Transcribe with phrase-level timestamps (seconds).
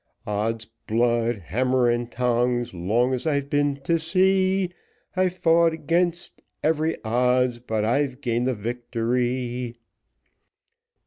[0.25, 4.71] Odds blood, hammer and tongs, long as I've been to sea,
[5.15, 9.77] I've fought 'gainst every odds but I've gained the victory.